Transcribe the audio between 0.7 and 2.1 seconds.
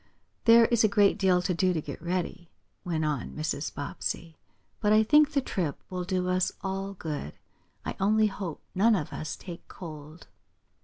a great deal to do to get